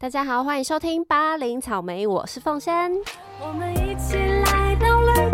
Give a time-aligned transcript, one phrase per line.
[0.00, 2.92] 大家好，欢迎收听巴林草莓，我是凤仙。
[3.40, 5.27] 我们一起来到绿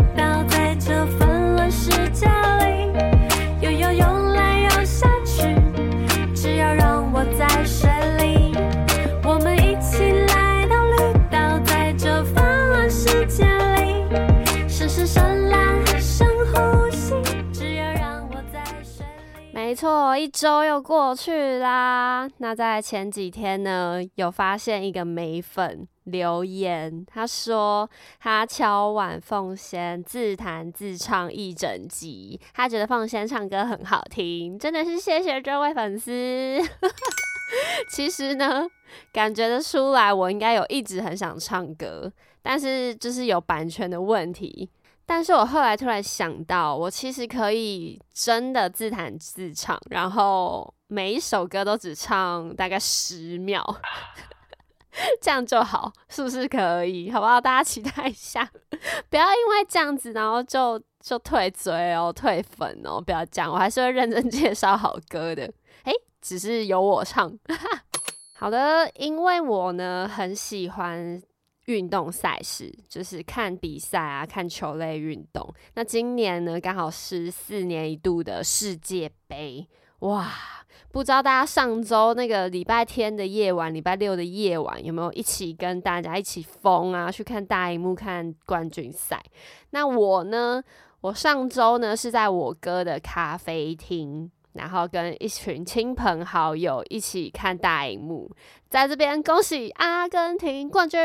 [19.74, 22.30] 没错，一周又过去啦。
[22.38, 27.90] 那在前几天呢，有发现一个美粉留言，他说
[28.20, 36.60] 他敲碗凤仙自弹自唱一整集，他觉得凤仙唱歌很好听，真的是谢谢这位粉丝。
[37.90, 38.64] 其实呢，
[39.12, 42.12] 感觉得出来，我应该有一直很想唱歌，
[42.42, 44.70] 但是就是有版权的问题。
[45.06, 53.62] 但是我后来突然想到，我其实可以真的自弹自唱，然后每一首歌都只唱大概十秒，
[55.20, 57.10] 这样就好，是不是可以？
[57.10, 57.40] 好不好？
[57.40, 58.48] 大家期待一下，
[59.10, 65.42] 不要因为这样子，然后就就退追哦，退粉哦，不要这样，我还是会认真介绍好歌的。
[65.84, 67.30] 诶，只是由我唱。
[68.36, 71.22] 好的，因为我呢很喜欢
[71.66, 75.54] 运动赛事，就是看比赛啊，看球类运动。
[75.74, 79.66] 那今年呢，刚好是四年一度的世界杯，
[80.00, 80.30] 哇！
[80.90, 89.20] 不知道大家上周那个礼拜天的夜晚、礼拜六的夜晚有没有一起跟大家一起疯啊，去看大荧幕看冠军赛？
[89.70, 90.62] 那我呢，
[91.00, 94.30] 我上周呢是在我哥的咖啡厅。
[94.54, 98.30] 然后跟一群亲朋好友一起看大荧幕，
[98.68, 100.98] 在这边恭喜阿根廷冠军！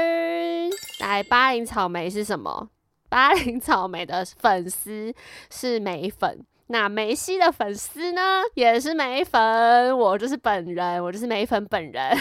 [1.00, 2.70] 来，巴林草莓是什么？
[3.09, 5.11] 巴林草莓的粉丝
[5.50, 12.16] 是梅粉，那梅西的粉丝呢也是梅粉，我就是本人，我就是梅粉本人。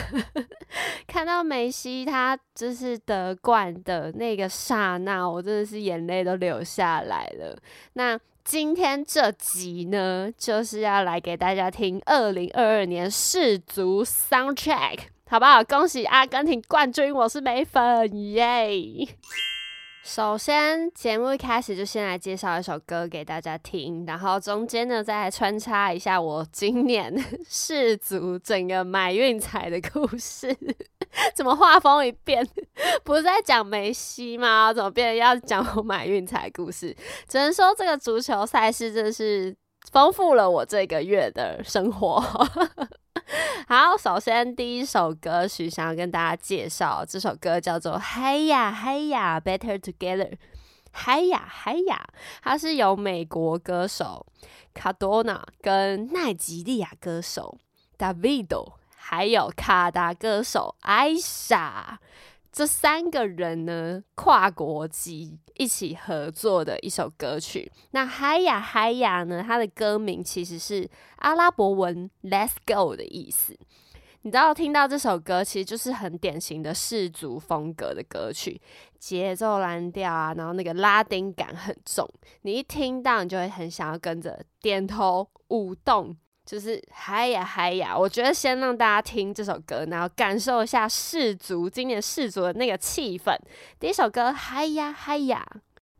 [1.06, 7.54] 看到梅西他就是得冠的那个刹那，我真的是眼泪都流下来了。
[7.92, 8.18] 那
[8.50, 15.62] 今天这集呢，就是要来给大家听二零二二年世足 soundtrack，好不好？
[15.62, 19.06] 恭喜阿根廷冠军，我是美粉耶！
[20.04, 27.14] 首先，节目一开始就先来介绍一首歌给大家听，然后中间呢再来穿插一下我今年
[27.46, 30.56] 世足整个买运彩的故事。
[31.34, 32.46] 怎么画风一变？
[33.04, 34.72] 不是在讲梅西吗？
[34.72, 36.96] 怎么变要讲我买运彩故事？
[37.28, 39.54] 只能说这个足球赛事真的是
[39.92, 42.22] 丰富了我这个月的生活。
[43.68, 50.30] 好，首先第一首歌曲想要跟大家介绍，这首歌叫做《嗨呀嗨呀 Better Together》，
[50.92, 52.06] 嗨呀嗨呀，
[52.42, 54.26] 它是由美国歌手
[54.72, 57.58] 卡多纳跟奈及利亚歌手
[57.98, 62.00] Davido，还有卡达歌手艾莎。
[62.50, 67.70] 这三个人呢，跨国籍一起合作的一首歌曲。
[67.90, 73.56] 那嗨呀嗨呀呢，它的歌名其实是阿拉伯文 “Let's Go” 的意思。
[74.22, 78.60] 你知道，听到这首歌，其实就是很典型的世族风格的歌曲，
[78.98, 82.06] 节奏蓝调啊，然后那个拉丁感很重。
[82.42, 86.16] 你一听到，你就会很想要跟着点头舞动。
[86.48, 87.94] 就是嗨呀嗨呀！
[87.94, 93.36] 我觉得先让大家听这首歌，然后感受一下世足今年世足的那个气氛。
[93.78, 95.46] 第一首歌嗨呀嗨呀！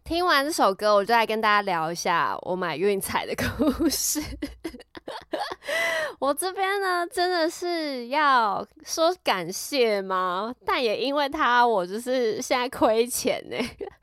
[0.05, 4.23] 听完这首歌，我就来跟大家聊一下我买运彩的 故事。
[6.19, 10.55] 我这边呢，真的是要说感谢吗？
[10.65, 13.57] 但也因为他，我就是现在亏钱呢。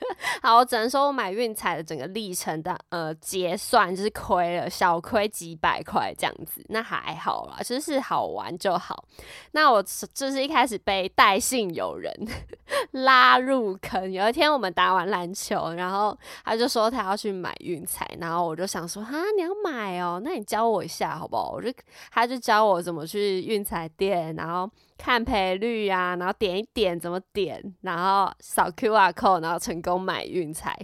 [0.42, 9.06] 好，我只能说我买运彩的整个历程的呃结算就是亏了，小亏几百块这样子，那还好啦，就是好玩就好。
[9.52, 9.84] 那我
[10.14, 12.14] 就是一开始被带信友人
[12.92, 21.52] 拉入坑，有一天我们打完篮球，然后他就说他要去买运彩，然后我就想说哈，你要买哦，那你教我一下好不好？
[21.52, 21.72] 我就
[22.12, 30.78] 他就教我怎么去运彩店，然后看赔率啊，然后点一点怎么点，然后扫 Q R code，然后成功买运彩。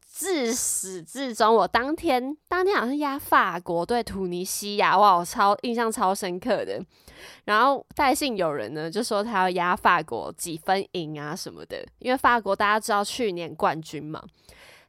[0.00, 6.82] 自始至终，我当天当天好像压法国对突尼西亚，哇，我超印象超深刻的。
[7.44, 14.22] 然后带信有人呢就说他要压法国几分赢啊什么的，因为法国大家知道去年冠军嘛。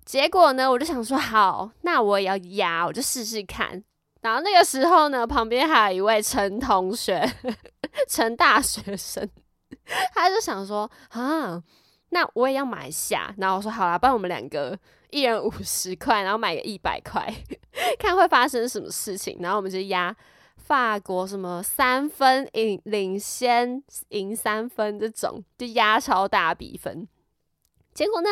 [0.05, 3.83] 结果呢，我就想说好，那我也要压，我就试试看。
[4.27, 7.25] 然后那个时候呢，旁边还有一位陈同学，
[8.09, 9.25] 陈大学生，
[10.13, 11.63] 他就想说啊，
[12.09, 13.33] 那我也要买下。
[13.37, 14.77] 然后我说好啦，帮我们两个
[15.11, 17.33] 一人五十块，然后买个一百块，
[17.97, 19.37] 看会发生什么事情。
[19.39, 20.13] 然后我们就压
[20.57, 27.07] 法国什么三分赢领先赢三分这种，就压超大比分。
[27.93, 28.29] 结果呢？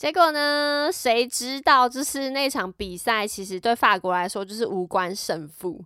[0.00, 0.88] 结果呢？
[0.90, 1.86] 谁知道？
[1.86, 5.78] 就是那场比赛，其实对法国来说就是无关胜负。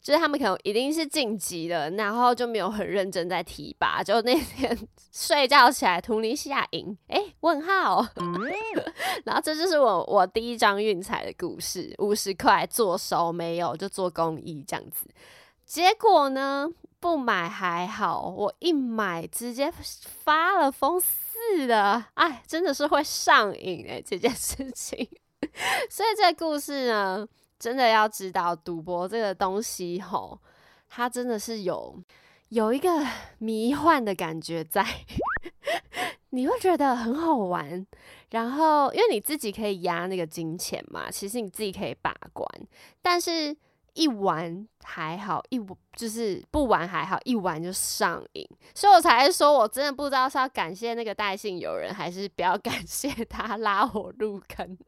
[0.00, 4.02] 就是他们可能一定是晋级了，然后就没有很认真在提拔。
[4.02, 4.74] 就那天
[5.12, 8.06] 睡觉起来，图尼西亚赢，哎，问号。
[9.26, 15.06] 然后这就是我我第一张运彩的故事，五十块做熟没有，就做公益这样子。
[15.66, 16.66] 结果呢，
[16.98, 19.70] 不买还好，我一买直接
[20.24, 20.98] 发了疯
[21.56, 24.98] 是的，哎，真的是会上瘾哎，这件事情。
[25.90, 27.26] 所以这个故事呢。
[27.60, 30.38] 真的要知道赌博这个东西吼，
[30.88, 32.00] 它真的是有
[32.50, 33.04] 有一个
[33.38, 34.86] 迷幻的感觉在，
[36.30, 37.84] 你会觉得很好玩。
[38.30, 42.46] 然后因为你自己可以压那个金钱嘛，其实你自己可以把关，
[43.02, 43.56] 但是。
[43.98, 45.60] 一玩还好，一
[45.96, 54.78] 就是不玩还好，一玩就上瘾，所以我才说，我真的不知道是要感谢那个带信友人，还是不要感谢他拉我入坑。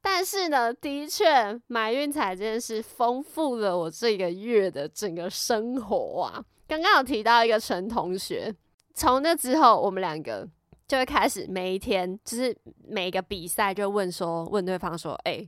[0.00, 6.42] 但是呢，的确买运彩这件事丰富了我这个月的整个生活啊。
[6.66, 8.54] 刚刚有提到一个陈同学，
[8.94, 10.48] 从那之后，我们两个
[10.88, 12.56] 就会开始每一天，就是
[12.88, 15.46] 每个比赛就问说，问对方说，哎。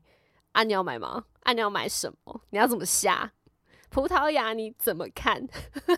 [0.52, 1.24] 啊，你要买吗？
[1.42, 2.40] 啊，你要买什么？
[2.50, 3.32] 你要怎么下？
[3.90, 5.46] 葡萄牙你怎么看？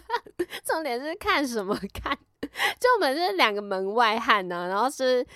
[0.64, 2.16] 重点是看什么看？
[2.80, 5.26] 就我们是两个门外汉呢，然后是。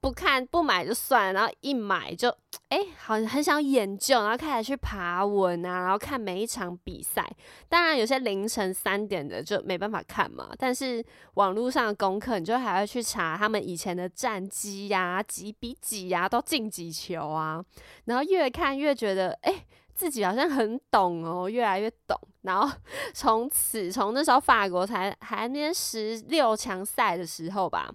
[0.00, 2.34] 不看不买就算了，然后一买就
[2.70, 7.30] 哎，好很想研究，然后开始去爬文啊，然后看每一场比赛。
[7.68, 11.04] 当然有些凌晨三点的就没办法看嘛，但是
[11.34, 17.62] 网络上的功课，你就还要去查他们以前的战绩呀，几比几呀，都进几球啊。
[18.06, 22.18] 然后越看越觉得，哎，自己好像很懂哦，越来越懂。
[22.40, 22.74] 然后
[23.12, 27.92] 从此从那时候法国才还那十六强赛的时候吧。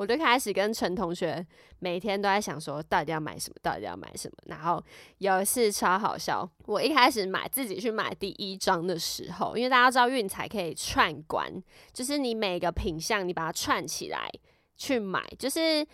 [0.00, 1.46] 我就开始跟陈同学
[1.80, 4.34] 每天都在想说，到底要买什么，到底要买什么。
[4.46, 4.82] 然后
[5.18, 11.52] 有一次超好笑，我一开始买自己去买第一张的时候，因为大家知道运彩可以串关，
[11.92, 14.26] 就是你每个品相你把它串起来
[14.74, 15.86] 去买，就是。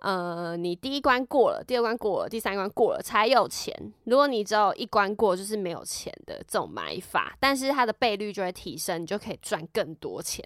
[0.00, 3.74] 呃，你第一关过了，第二关过了，第三关过了才有钱。
[4.04, 7.36] 如果你只有一关过，就是没有钱的这种买法。
[7.38, 10.44] 但是它的倍率就会提升，你就可以赚更多钱。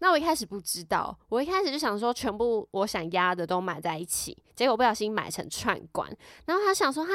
[0.00, 6.08] 那我一开始不知道，我一开始就想说全部我想压的都买在一起，结果不小心买成串关。
[6.46, 7.12] 然后他想说哈，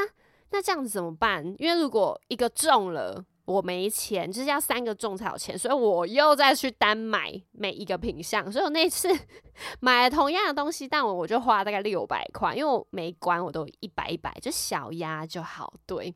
[0.51, 1.45] 那这样子怎么办？
[1.59, 3.25] 因为如果一个中了。
[3.51, 8.51] 我没钱，就是要三个中才有钱，所以我又再去单买每一个品相。
[8.51, 9.09] 所以我那次
[9.81, 15.73] 买了同样的东西，但我我就花了大概六百块，因为我每关我都一百一百，就小压就好。
[15.85, 16.13] 对，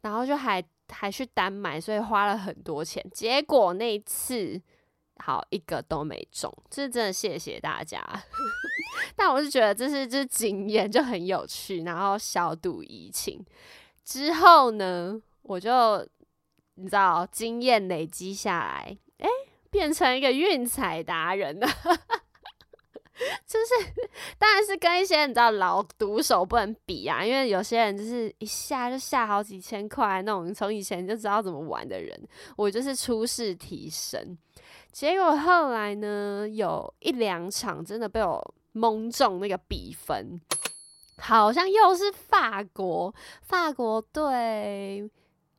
[0.00, 3.04] 然后就还还去单买，所以花了很多钱。
[3.12, 4.60] 结果那次
[5.18, 8.02] 好一个都没中，这是真的谢谢大家。
[9.14, 13.44] 但我是觉得这是这经验就很有趣，然后小赌怡情。
[14.04, 16.06] 之后呢，我就。
[16.76, 19.28] 你知道经验累积下来，哎，
[19.70, 21.66] 变成一个运彩达人了。
[23.46, 23.92] 就是
[24.38, 34.36] 当然是跟一些你知道老赌手不能比啊，因为有些人就是一下就下好几千块那种，从以前就知道怎么玩的人，我就是初试提升。
[34.90, 40.40] 结果后来呢，有一两场真的被我蒙中那个比分，
[41.18, 45.08] 好像又是法国，法国队。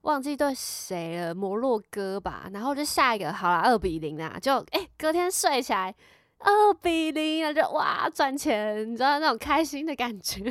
[0.05, 2.47] 忘记对谁了，摩洛哥吧。
[2.53, 5.93] 然后就下一个，好了，二比零啊，就哎，隔天睡起来
[6.38, 10.43] 二比零啊，就哇赚钱，你知道那种开心的感觉。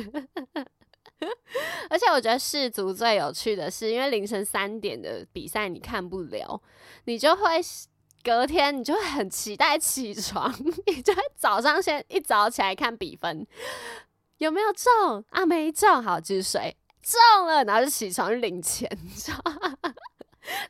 [1.89, 6.61] 而且我觉得世足最有趣的是，因为凌晨三点的比赛你看不了，
[7.05, 7.61] 你就会
[8.23, 10.53] 隔天你就会很期待起床，
[10.85, 13.47] 你就会早上先一早起来看比分
[14.39, 16.75] 有没有中啊，没中，好继续睡。
[17.05, 19.77] 中了，然后就起床去领钱， 你知道吗？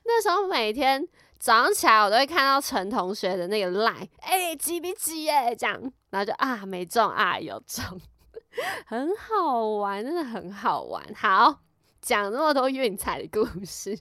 [0.03, 1.07] 那时候每天
[1.39, 7.83] 早上起来，我都会看到陈同学的那个 line，哎，几比几哎，这样，然后就啊没中啊有中，
[8.85, 11.01] 很好玩，真的很好玩。
[11.15, 11.59] 好，
[12.01, 13.97] 讲那么多运彩的故事，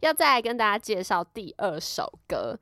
[0.00, 2.58] 要再来跟大家介绍第二首歌。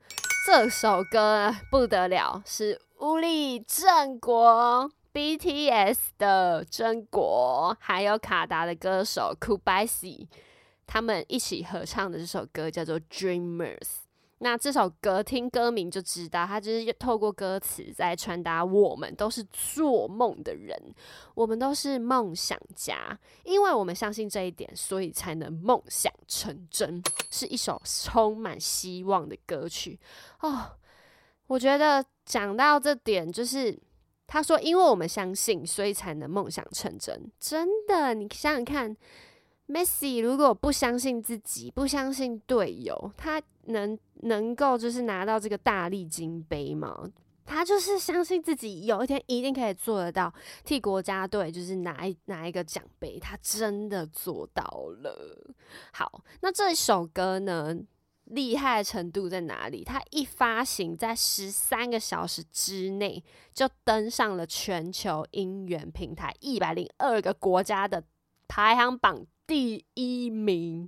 [0.47, 4.91] 这首歌不得了，是乌力正国。
[5.13, 10.27] BTS 的真国，还有卡达的歌手 Kubasi，
[10.87, 13.77] 他们一起合唱的这首歌叫做《Dreamers》。
[14.43, 20.75] 那这首歌听歌名就知道，它就是透过歌词在传达我们都是做梦的人，
[21.35, 27.03] 我们都是梦想家，因为我们相信这一点，所以才能梦想成真。
[27.29, 29.99] 是一首充满希望的歌曲
[30.39, 30.71] 哦。
[31.45, 33.77] 我觉得讲到这点，就是
[34.31, 37.29] 他说，因为我们相信，所以才能梦想成真。
[37.37, 38.95] 真的，你想想看。
[39.67, 47.09] Messi 如果不相信自己，不相信队友，他能能够就是拿到这个大力金杯吗？
[47.45, 50.33] 他就是相信自己有一天一定可以做得到，
[50.65, 54.63] 替国家队就是拿一拿一个奖杯，他真的做到
[55.01, 55.53] 了。
[55.93, 57.73] 好，那这首歌呢，
[58.31, 59.83] 厉害程度在哪里？
[59.83, 63.23] 它一发行在十三个小时之内
[63.53, 68.03] 就登上了全球音源平台一百零二个国家的
[68.47, 69.25] 排行榜。
[69.45, 70.87] 第一名，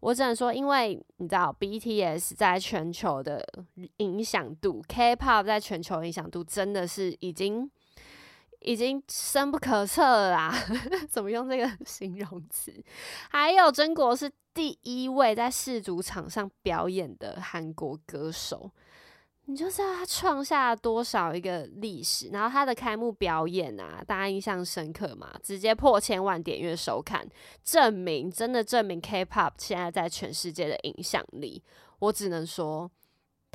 [0.00, 3.42] 我只能说，因为你知道，BTS 在全球的
[3.96, 7.70] 影响度，K-pop 在全球影响度真的是已经
[8.60, 10.52] 已经深不可测啦。
[11.08, 12.72] 怎么用这个 形容词？
[13.30, 18.70] 还有，真国是第一位在世足场上表演的韩国歌手。
[19.48, 25.32] 你就知道他创下了多少一个历史，然后他的开幕表演啊，大家印象深刻嘛？
[25.40, 27.24] 直接破千万点阅收看，
[27.62, 31.62] 证明真的证明 K-pop 现在在全世界的影响力。
[32.00, 32.90] 我只能说，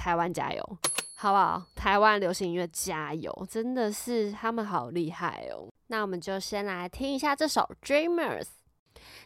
[0.01, 0.77] 台湾加油，
[1.13, 1.63] 好不好？
[1.75, 5.69] 台湾流行音乐加油，真的是他们好厉害哦。
[5.89, 8.47] 那我们就先来听一下这首 Dreamers。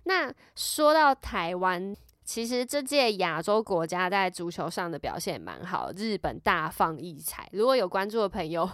[0.03, 1.95] 那说到台湾。
[2.25, 7.47] 其实这届亚洲国家在足球上的表现蛮好，日本大放异彩。
[7.51, 8.67] 如果有关注的朋友，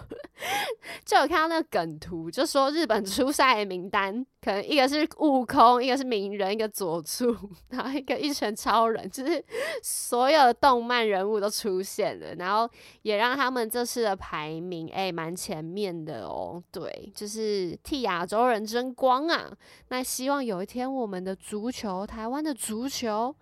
[1.04, 7.36] 就有看到那个梗图，就说日本出赛的名单，可能一个是悟空，一个是鸣人，一个佐助，
[7.68, 9.44] 然后一个一拳超人，就是
[9.82, 12.68] 所有的动漫人物都出现了，然后
[13.02, 16.62] 也让他们这次的排名哎蛮前面的哦。
[16.72, 19.52] 对，就是替亚洲人争光啊！
[19.88, 23.34] 那希望有一天我们的足球，台湾的足球。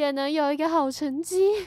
[0.00, 1.66] 也能有一个好成绩，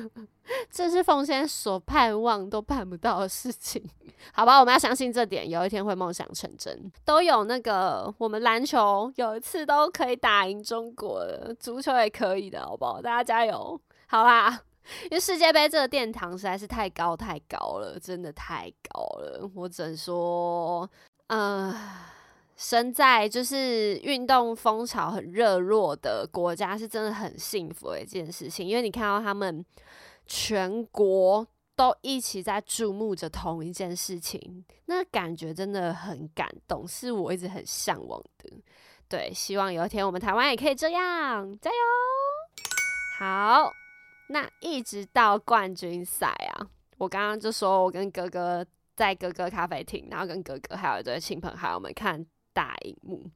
[0.70, 3.82] 这是奉先所盼望都办不到的事情，
[4.32, 4.60] 好吧？
[4.60, 6.92] 我们要相信这点，有一天会梦想成真。
[7.06, 11.24] 都有那个，我们篮球有一次都可以打赢中国，
[11.58, 13.00] 足球也可以的，好不好？
[13.00, 14.60] 大家加油，好啦！
[15.04, 20.88] 因为世界杯这个殿堂实在是太高太高了，真的太高了，我只能说，
[21.28, 21.74] 嗯。
[22.62, 28.68] 身在就是运动风潮很热络的国家，是真的很幸福的一件事情。
[28.68, 29.64] 因为你看到他们
[30.26, 38.52] 全国都一起在注目着同一件事情，那感觉真的很感动，是我一直很向往的。
[39.08, 41.76] 对，希望有一天我们台湾也可以这样，加油！
[43.18, 43.72] 好，
[44.28, 48.62] 那一直到冠军赛啊，我刚刚就说我跟哥哥
[48.94, 52.26] 在哥哥咖啡厅，然后跟哥哥还有一对亲朋好友们看。
[52.52, 53.30] 大荧幕，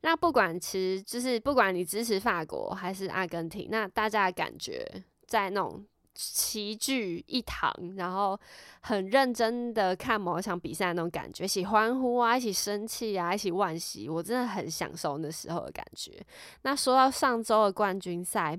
[0.00, 4.86] 那不管其实就是不管你支持法国还是阿根廷，那大家的感觉
[5.26, 8.38] 在那种齐聚一堂，然后
[8.80, 16.24] 很认真的看某一场比赛那种感觉，一起欢呼啊，一起生气啊，一起惋惜，我真的很享受那时候的感觉。
[16.62, 18.58] 那说到上周的冠军赛，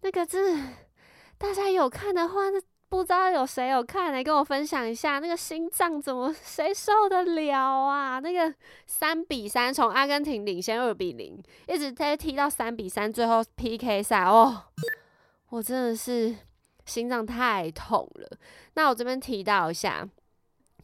[0.00, 0.74] 那个真的
[1.36, 2.60] 大家有看的话，那。
[2.90, 8.18] 不知道有谁有看来跟我分享一下，那个心脏怎么 谁受得了啊？
[8.18, 8.52] 那个
[8.84, 14.64] 三比三从阿根廷领先二比零，一直在踢到三比三，最后 PK 赛哦，
[15.50, 16.34] 我真的是
[16.84, 18.28] 心脏太痛了。
[18.74, 20.04] 那我这边提到一下，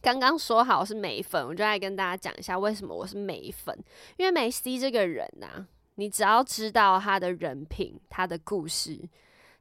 [0.01, 3.77] 刚刚说好是美粉，我就来跟大家讲一下为什么我是美粉，
[4.15, 8.97] 因为梅西这个人呐，你只要知道他的人品、他的故事、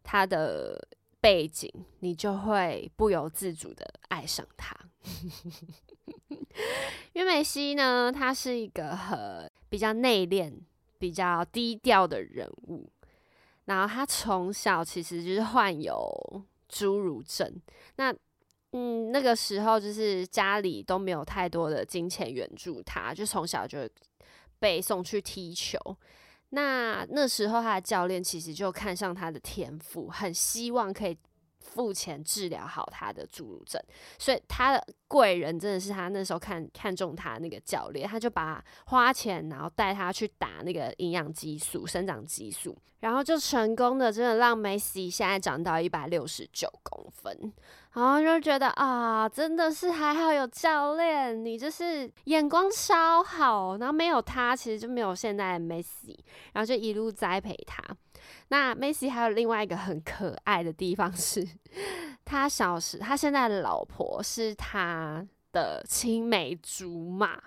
[0.05, 0.81] 他的。
[1.21, 1.71] 背景，
[2.01, 4.75] 你就会不由自主的爱上他。
[7.13, 10.53] 因为梅西呢，他是一个很比较内敛、
[10.99, 12.89] 比较低调的人物。
[13.65, 17.61] 然后他从小其实就是患有侏儒症。
[17.97, 18.15] 那
[18.73, 23.79] 嗯，那个时候就是家里都没有太多的金钱援助他，就从小就
[24.59, 25.79] 被送去踢球。
[26.51, 31.17] 那那时候，他的教练其实就看上他的天赋，很希望可以
[31.67, 33.81] 付钱治疗好他的侏儒症，
[34.19, 47.53] 所以他的贵人真的是他那时候看看中他那个教练，他就把花钱，然后带他去打那个营养激素、生长激素，然后就成功的真的让梅西现在长到一百六十九公分。
[47.93, 53.79] 然后就觉得啊，真的是还好有教练，你就是眼光超好。
[53.79, 56.23] 然后没有他，其实就没有现在的梅西。
[56.53, 57.83] 然后就一路栽培他。
[58.49, 61.47] 那梅西还有另外一个很可爱的地方是，
[62.25, 67.41] 他小时他现在的老婆是他的青梅竹马。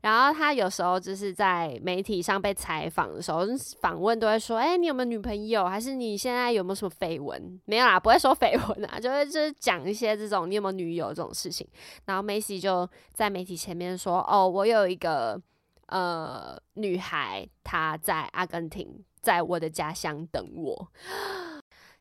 [0.00, 3.40] 然后他有时候就是在媒体上被采访的时候，
[3.80, 5.64] 访问都会说：“哎，你有没有女朋友？
[5.66, 7.58] 还是你现在有没有什么绯闻？
[7.64, 11.66] 没有啦，不会说绯闻啊，就会就是讲一些这种你有没有女友这种事情。”
[12.04, 15.40] 然后梅西就在媒体前面说：“哦，我有一个
[15.86, 20.88] 呃女孩，她在阿根廷，在我的家乡等我。”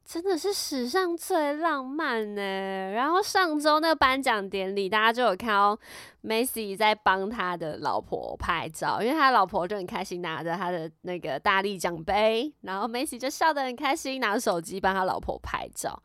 [0.06, 2.42] 真的是史上最浪漫呢。
[2.92, 5.80] 然后上周那个颁奖典礼，大家就有看到
[6.20, 16.04] 梅西在帮他的老婆拍照，因为他老婆就很开心拿着他的那个大力奖杯，然后梅西就笑得很开心，拿手机帮他老婆拍照。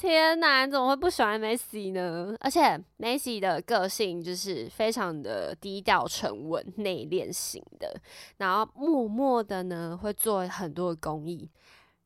[0.00, 2.34] 天哪，你怎么会不喜欢梅西呢？
[2.40, 7.94] 而且梅西的个性就是非常的低调、沉稳、内敛型的，
[8.38, 11.46] 然后默默的呢会做很多的公益。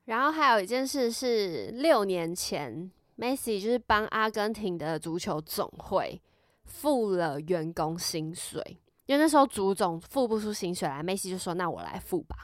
[0.07, 6.21] 然后还有一件事是，六年前梅西就是帮阿根廷的足球总会
[6.65, 8.61] 付了员工薪水，
[9.07, 12.37] 因为那时候足总付不出薪水来，梅西就说：“那我来付吧。”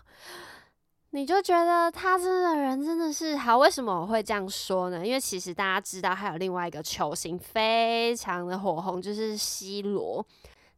[1.12, 3.58] 你就觉得他这个人真的是好？
[3.58, 5.04] 为什么我会这样说呢？
[5.04, 10.24] 因为其实大家知道，还有另外一个球星非常的火红，就是 C 罗。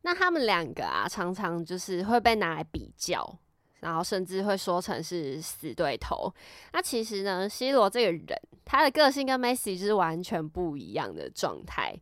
[0.03, 3.39] 那他们两个啊，常常就是会被拿来比较。
[3.81, 6.33] 然后甚至会说成是死对头。
[6.73, 11.93] 那其实呢，C 罗这个人，他的个性跟 Messi 是完全不一样的状态。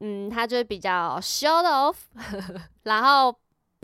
[0.00, 1.94] 嗯，他就比较 s h o t off，
[2.82, 3.32] 然后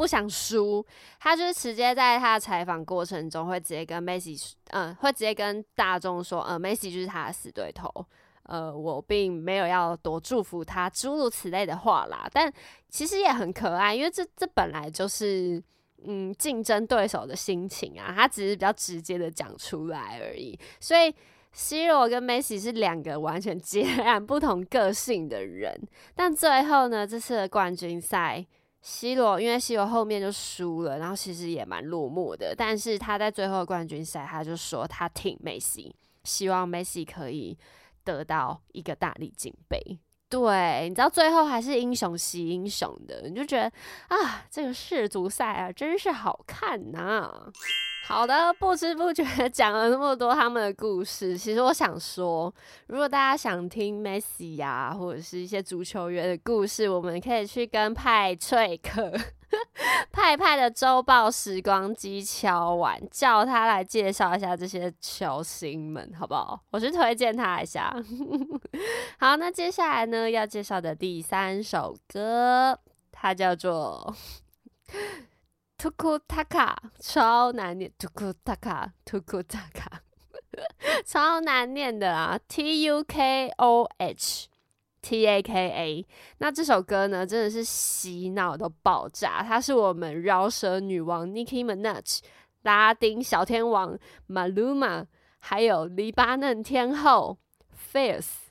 [0.00, 0.83] 不想输。
[1.19, 4.35] 他就是直接在他的采访过程中会直接跟梅西，
[4.71, 7.87] 嗯，会直接跟大众说，呃，梅西就是他的死对头。
[8.45, 12.26] 呃，我并没有要多祝福他，诸如此类的话啦。
[12.33, 12.50] 但
[12.88, 15.62] 其实也很可爱，因为这这本来就是。
[16.07, 20.59] 嗯，竞争对手的心情啊，他只是比较直接的讲出来而已。
[20.80, 21.14] 所以
[21.52, 25.78] ，C 罗跟梅西是两个完全截然不同个性的人。
[26.14, 28.42] 但最后呢，这次的冠军赛
[28.82, 32.54] ，C 罗因为 C 罗后面就输了，然后其实也蛮落寞的。
[32.56, 35.94] 但是他在最后冠军赛，他就说他挺梅西，
[36.25, 37.56] 希望梅西可以
[38.04, 39.78] 得到一个大力金杯。
[40.28, 43.64] 对，你知道最后还是英雄惜英雄的，你就觉得
[44.08, 47.50] 啊，这个世足赛啊，真是好看呐。
[48.10, 52.52] 好的，不知不觉讲了那么多他们的故事，其实我想说，
[52.88, 59.12] 如果大家想听梅西呀，或者是一些足球员的故事，我们可以去跟派翠克。
[60.10, 66.60] 派派的周报时光机敲完，叫他来介绍一下这些球星们，好不好？
[66.70, 67.94] 我去推荐他一下。
[69.18, 72.76] 好，那接下来呢，要介绍的第三首歌，
[73.12, 74.14] 它叫做
[75.80, 80.00] Tukutaka，超难念，Tukutaka，Tukutaka，
[81.06, 84.49] 超难念的啊，T U K O H。
[85.00, 89.43] T A K A，那这首歌呢，真的是洗脑到爆炸。
[89.43, 92.19] 它是我们饶舌女王 Nicki Minaj、
[92.64, 95.06] 拉丁小天王 Maluma，
[95.38, 97.38] 还有黎巴嫩天后
[97.90, 98.50] Fierce，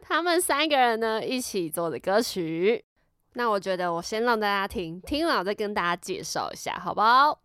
[0.00, 2.84] 他们三个人呢一起做的歌曲。
[3.38, 7.38] 那我觉得我先让大家听，听完我再跟大家介绍一下，好不好？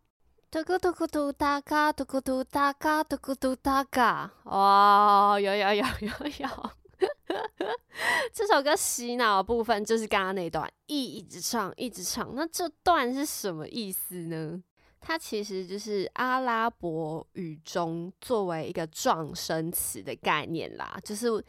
[0.50, 6.72] 嘟咕嘟咕嘟哒嘎，嘟咕嘟哒嘎，嘟咕嘟哒嘎，哇，有有有有有。
[8.32, 12.34] 这首歌洗脑的部分就是刚刚那段，一直唱一直唱。
[12.36, 14.64] 那这段是什么意思呢？
[15.02, 21.44] 它其实就是阿拉伯语中作为一个撞声词的概念啦，就是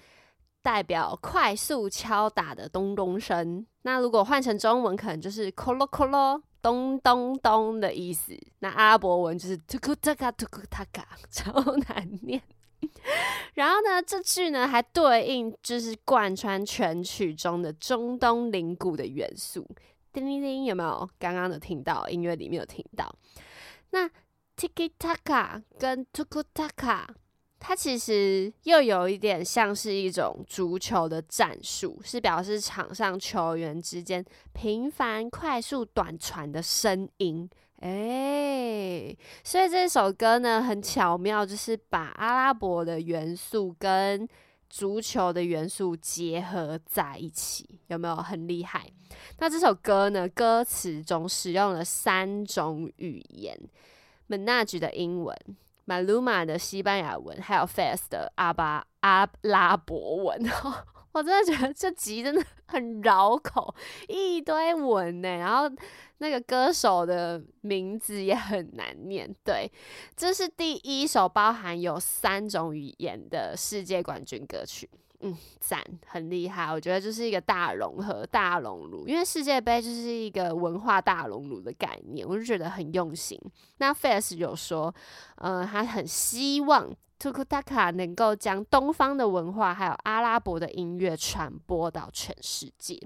[0.62, 3.64] 代表快速敲打的咚咚声。
[3.82, 8.32] 那如果换成中文，可能就是咯咯咯咯咚咚咚的意思。
[8.60, 11.52] 那阿拉伯文就是突库塔卡突库塔卡，超
[11.88, 12.40] 难念。
[13.54, 19.66] 然后呢，这句呢还对应就是贯穿全曲中的中东铃鼓的元素，
[20.12, 21.08] 叮铃铃，有没有？
[21.18, 23.12] 刚刚的听到音乐里面有听到。
[23.90, 24.08] 那
[24.56, 27.06] tiki taka 跟 tuku taka，
[27.64, 34.22] 它其实又有一点像是一种足球的战术，是表示场上球员之间
[34.52, 37.48] 频繁、快速、短传的声音。
[37.76, 44.28] 哎，所以这首歌呢很巧妙，就是把阿拉伯的元素跟
[44.68, 48.84] 足球的元素结合在一起，有没有很厉害？
[49.38, 53.56] 那这首歌呢，歌词中使用了三种语言
[54.28, 55.36] ：Manage 的英文、
[55.84, 60.40] 马鲁马的西班牙文，还有 Fast 的阿巴阿拉伯文。
[61.12, 63.74] 我真的觉得这集真的很绕口，
[64.08, 65.70] 一堆文呢，然后
[66.18, 69.30] 那个歌手的名字也很难念。
[69.44, 69.70] 对，
[70.16, 74.88] 这是第一首包含有三种语言的世界冠军歌曲。
[75.24, 76.72] 嗯，赞，很厉害。
[76.72, 83.38] 我觉得这是一个大融合、大熔炉，因为世界杯就是一个文化大熔炉的概念，我就觉得很用心。
[83.78, 84.92] 那 Face 有说，
[85.36, 92.98] 呃，他很希望 Tukutaka 能够将东方的文化还有阿拉伯的音乐传播到全世界。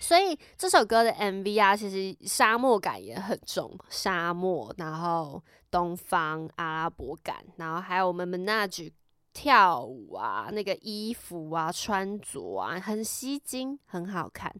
[0.00, 8.90] 所以这首歌的 MV 啊，其实沙漠感也很重，沙漠，然后东方阿拉伯感，然后还有我们 Manage。
[9.32, 14.54] 跳舞啊，那个衣服啊，穿着啊，很吸睛，很好看。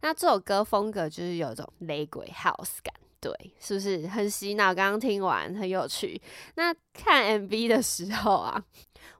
[0.00, 4.74] 那这首歌风格就是有种雷鬼 house 感，对，是不是很洗脑？
[4.74, 6.20] 刚刚听完很有趣。
[6.54, 8.62] 那看 MV 的时候啊，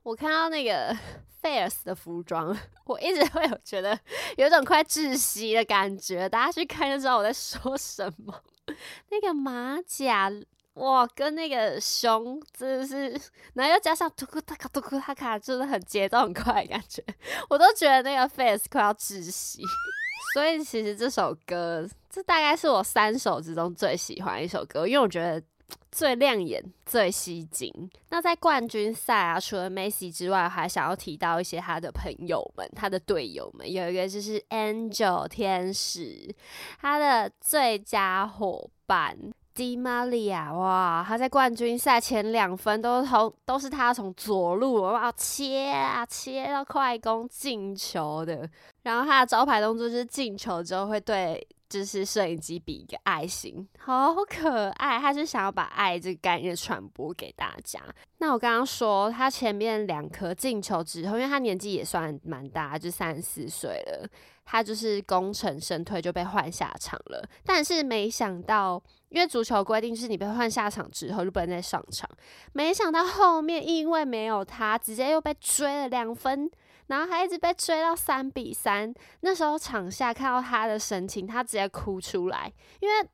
[0.03, 0.97] 我看到那个
[1.43, 2.57] Fairs 的服装，
[2.87, 3.99] 我一直会有觉得
[4.37, 6.29] 有种快窒息的感觉。
[6.29, 8.43] 大家去看就知道我在说什么。
[9.11, 10.33] 那个马甲。
[10.77, 13.11] 哇，跟那个熊真的是，
[13.55, 17.03] 然后又加上突库塔卡突库塔卡，真的很节奏很快，感觉
[17.49, 19.63] 我都觉得那个 face 快要窒息。
[20.35, 25.43] 所以其实这首歌，这大概是我三首之中最喜欢一首歌，因为我觉得
[25.91, 27.73] 最亮眼、最吸睛。
[28.11, 36.35] 那在冠军赛啊，除了 Messi 之外，还想要提到一些他的朋友们、他的队友们，有一个就是 Angel 天使，
[36.79, 39.17] 他的最佳伙伴。
[39.57, 48.47] 迪玛利亚哇，他在冠军赛前两分都从都是他从左路哇切啊切到快攻进球的，
[48.83, 57.81] 然后他的招牌动作就是进球之后会对就是摄影机比一个爱心，好可爱，他是想要把爱这个概念传播给大家。
[58.19, 64.09] 那我刚刚说他前面两颗进球之后，因为他年纪也算蛮大，就三十四岁了，
[64.45, 68.83] 他就是功成身退就被换下场了，但是没想到。
[69.09, 72.11] 因为足球规定是你被换下场之后就不能再上场，
[72.53, 76.51] 没想到后面因为没有他，直接又被追了两分，
[76.89, 78.93] 然后还一直被追到三比三。
[79.21, 83.09] 那时候场下看到他的神情，他直接哭出来，因为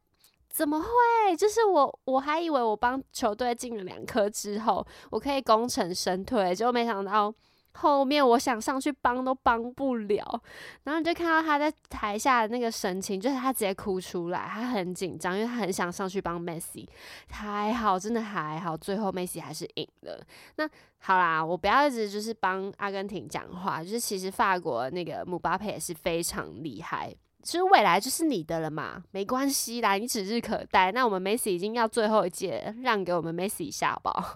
[0.49, 1.37] 怎么会？
[1.37, 7.35] 就是我我还以为我帮球队进了两颗之后，我可以功成身退，结果没想到。
[7.75, 10.43] 后面我想上去帮都帮不了，
[10.85, 16.89] 然后你就看到他在台下的那个神情，就是他直接哭出来，他很紧张，因为他很想上去帮梅西。
[17.31, 20.21] 还好，真的还好，最后梅西还是赢了。
[20.57, 27.15] 那好啦，我不要一直就是帮阿根廷讲话，就是其实法国那个姆巴佩也是非常厉害。
[27.43, 30.93] 其实未来就是你的了嘛，没关系啦，你指日可待。
[30.93, 34.35] 那我们梅西已经要最后一届，让给我们梅西一下吧。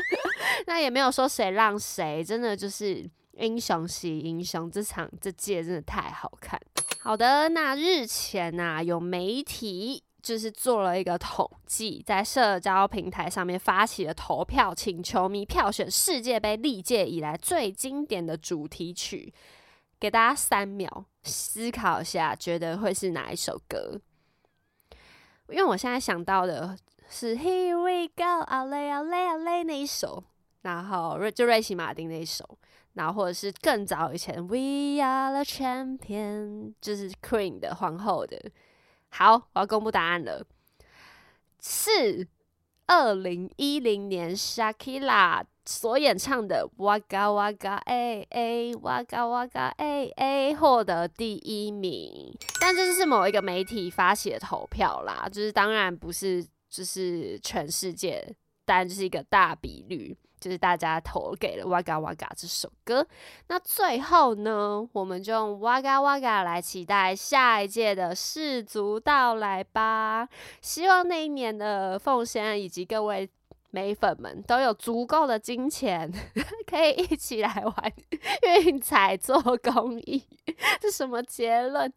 [0.66, 4.70] 那也没有说谁让谁，真的就是英雄惜英雄。
[4.70, 6.58] 这场这届真的太好看。
[7.00, 19.32] 好的，那日前呐，有媒体就是做了一个统计，在社交平台上面发起了投票，请球迷票选世界杯历届以来最经典的主题曲。
[20.00, 24.00] 给大家三秒思考一下，觉得会是哪一首歌？
[25.48, 26.76] 因为我现在想到的
[27.08, 30.22] 是《Here We Go》啊嘞啊嘞啊嘞那一首，
[30.62, 32.58] 然后瑞就瑞奇马丁那一首，
[32.92, 38.38] 然后或者是更早以前《We Are the Champion》，就是 Queen 的皇后的。
[39.08, 40.46] 好，我要公布答案了，
[41.60, 42.28] 是
[42.86, 45.44] 二零一零年 Shakira。
[45.70, 63.06] 所演唱的《哇嘎哇嘎哎哎哇嘎哇嘎哎哎》获得第一名，但这是某一个媒体发起的投票啦，就是当然不是，就是全世界，但就是一个大比率，就是大家投给了《哇嘎哇嘎》这首歌。
[63.48, 70.26] 那最后呢，我们就用《哇嘎哇嘎》来期待下一届的世足到来吧。
[70.62, 73.28] 希望那一年的奉献以及各位。
[73.70, 76.10] 美粉们都有足够的金钱，
[76.66, 77.92] 可以一起来玩
[78.64, 80.22] 运彩做公益，
[80.80, 81.92] 这什么结论？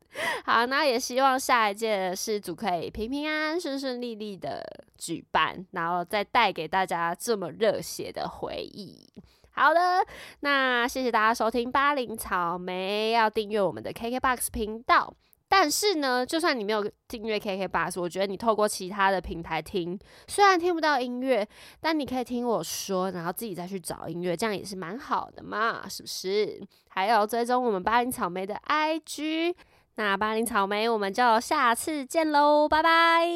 [0.46, 4.62] 好，那也希望下一届的世足可以平平安安、顺顺利利的
[4.98, 9.08] 举办，然后再带给大家这么热血的回忆。
[9.54, 10.06] 好的，
[10.42, 15.14] 那谢谢大家收听巴林草莓，要订阅我们的 KKBOX 频道。
[15.54, 21.46] 但是呢，就算你没有订阅 KK Bus，我觉得你透过其他的平台听，虽然听不到音乐，
[21.82, 26.66] 但你可以听我说，然后自己再去找音乐，这样也是蛮好的嘛，是不是？
[26.88, 29.54] 还有追踪我们巴林草莓的 IG，
[29.96, 33.28] 那巴林草莓，我们就下次见喽，拜拜。